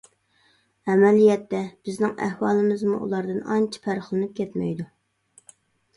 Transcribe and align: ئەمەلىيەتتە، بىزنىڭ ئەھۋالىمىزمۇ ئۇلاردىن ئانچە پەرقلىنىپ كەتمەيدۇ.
ئەمەلىيەتتە، 0.93 1.59
بىزنىڭ 1.89 2.15
ئەھۋالىمىزمۇ 2.27 2.97
ئۇلاردىن 3.03 3.45
ئانچە 3.57 3.85
پەرقلىنىپ 3.87 4.37
كەتمەيدۇ. 4.41 4.89